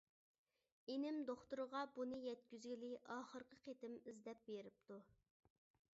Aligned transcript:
ئىنىم 0.93 1.19
دوختۇرغا 1.29 1.83
بۇنى 1.99 2.19
يەتكۈزگىلى 2.23 2.91
ئاخىرقى 3.17 3.63
قېتىم 3.67 4.01
ئىزدەپ 4.01 4.45
بېرىپتۇ. 4.49 5.03